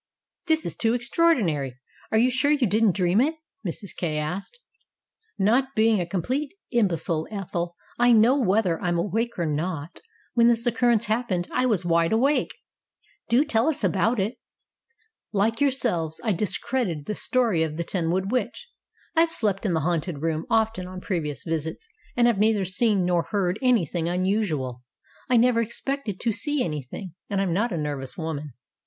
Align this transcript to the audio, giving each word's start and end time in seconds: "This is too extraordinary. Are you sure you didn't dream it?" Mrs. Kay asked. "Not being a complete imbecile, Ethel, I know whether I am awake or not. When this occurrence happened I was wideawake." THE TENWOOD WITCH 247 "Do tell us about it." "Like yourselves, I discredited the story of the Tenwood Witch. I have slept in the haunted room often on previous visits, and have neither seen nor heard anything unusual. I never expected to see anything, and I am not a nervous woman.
"This 0.47 0.65
is 0.65 0.75
too 0.75 0.95
extraordinary. 0.95 1.77
Are 2.11 2.17
you 2.17 2.31
sure 2.31 2.49
you 2.49 2.65
didn't 2.65 2.95
dream 2.95 3.21
it?" 3.21 3.35
Mrs. 3.63 3.95
Kay 3.95 4.17
asked. 4.17 4.57
"Not 5.37 5.75
being 5.75 6.01
a 6.01 6.07
complete 6.07 6.55
imbecile, 6.71 7.27
Ethel, 7.29 7.75
I 7.99 8.11
know 8.11 8.35
whether 8.35 8.81
I 8.81 8.87
am 8.89 8.97
awake 8.97 9.37
or 9.37 9.45
not. 9.45 9.99
When 10.33 10.47
this 10.47 10.65
occurrence 10.65 11.05
happened 11.05 11.47
I 11.53 11.67
was 11.67 11.83
wideawake." 11.85 12.49
THE 13.29 13.45
TENWOOD 13.45 13.45
WITCH 13.45 13.45
247 13.45 13.45
"Do 13.45 13.45
tell 13.47 13.69
us 13.69 13.83
about 13.83 14.19
it." 14.19 14.39
"Like 15.33 15.61
yourselves, 15.61 16.19
I 16.23 16.31
discredited 16.31 17.05
the 17.05 17.13
story 17.13 17.61
of 17.61 17.77
the 17.77 17.83
Tenwood 17.83 18.31
Witch. 18.31 18.69
I 19.15 19.19
have 19.21 19.31
slept 19.31 19.67
in 19.67 19.73
the 19.73 19.81
haunted 19.81 20.23
room 20.23 20.47
often 20.49 20.87
on 20.87 20.99
previous 20.99 21.43
visits, 21.43 21.87
and 22.17 22.25
have 22.25 22.39
neither 22.39 22.65
seen 22.65 23.05
nor 23.05 23.27
heard 23.29 23.59
anything 23.61 24.09
unusual. 24.09 24.81
I 25.29 25.37
never 25.37 25.61
expected 25.61 26.19
to 26.21 26.31
see 26.31 26.63
anything, 26.63 27.13
and 27.29 27.39
I 27.39 27.43
am 27.43 27.53
not 27.53 27.71
a 27.71 27.77
nervous 27.77 28.17
woman. 28.17 28.53